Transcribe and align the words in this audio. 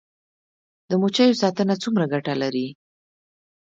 د 0.89 0.91
مچیو 1.01 1.39
ساتنه 1.41 1.73
څومره 1.83 2.05
ګټه 2.13 2.33
لري؟ 2.41 2.67